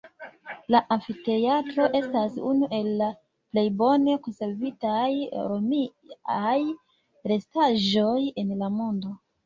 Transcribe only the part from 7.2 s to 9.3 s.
restaĵoj en la mondo.